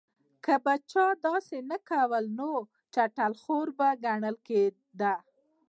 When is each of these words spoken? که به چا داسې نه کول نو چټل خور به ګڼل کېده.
که 0.43 0.53
به 0.63 0.75
چا 0.91 1.05
داسې 1.27 1.57
نه 1.71 1.77
کول 1.89 2.25
نو 2.39 2.51
چټل 2.93 3.33
خور 3.41 3.67
به 3.77 3.89
ګڼل 4.05 4.35
کېده. 4.47 5.13